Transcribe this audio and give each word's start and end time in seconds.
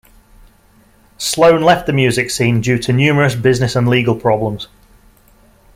Sloan 1.19 1.61
left 1.61 1.85
the 1.85 1.93
music 1.93 2.31
scene 2.31 2.59
due 2.59 2.79
to 2.79 2.91
numerous 2.91 3.35
business 3.35 3.75
and 3.75 3.87
legal 3.87 4.15
problems. 4.15 4.67